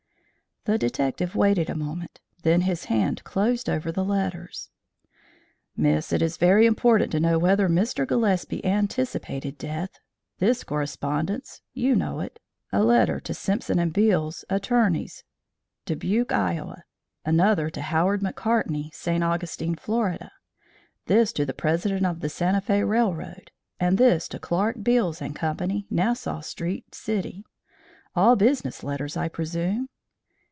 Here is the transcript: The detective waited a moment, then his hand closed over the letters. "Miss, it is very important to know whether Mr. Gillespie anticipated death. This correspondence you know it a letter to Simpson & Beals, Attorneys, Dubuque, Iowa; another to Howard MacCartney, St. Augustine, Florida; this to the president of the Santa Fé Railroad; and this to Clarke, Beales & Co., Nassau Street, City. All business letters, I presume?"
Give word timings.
The 0.65 0.77
detective 0.77 1.35
waited 1.35 1.71
a 1.71 1.75
moment, 1.75 2.19
then 2.43 2.61
his 2.61 2.85
hand 2.85 3.23
closed 3.23 3.67
over 3.67 3.91
the 3.91 4.05
letters. 4.05 4.69
"Miss, 5.75 6.13
it 6.13 6.21
is 6.21 6.37
very 6.37 6.67
important 6.67 7.11
to 7.13 7.19
know 7.19 7.39
whether 7.39 7.67
Mr. 7.67 8.07
Gillespie 8.07 8.63
anticipated 8.63 9.57
death. 9.57 9.97
This 10.37 10.63
correspondence 10.63 11.63
you 11.73 11.95
know 11.95 12.19
it 12.19 12.39
a 12.71 12.83
letter 12.83 13.19
to 13.21 13.33
Simpson 13.33 13.89
& 13.89 13.89
Beals, 13.89 14.45
Attorneys, 14.51 15.23
Dubuque, 15.87 16.31
Iowa; 16.31 16.83
another 17.25 17.71
to 17.71 17.81
Howard 17.81 18.21
MacCartney, 18.21 18.91
St. 18.93 19.23
Augustine, 19.23 19.73
Florida; 19.73 20.31
this 21.07 21.33
to 21.33 21.43
the 21.43 21.55
president 21.55 22.05
of 22.05 22.19
the 22.19 22.29
Santa 22.29 22.61
Fé 22.61 22.87
Railroad; 22.87 23.49
and 23.79 23.97
this 23.97 24.27
to 24.27 24.37
Clarke, 24.37 24.83
Beales 24.83 25.23
& 25.29 25.33
Co., 25.33 25.57
Nassau 25.89 26.41
Street, 26.41 26.93
City. 26.93 27.43
All 28.15 28.35
business 28.35 28.83
letters, 28.83 29.17
I 29.17 29.27
presume?" 29.27 29.87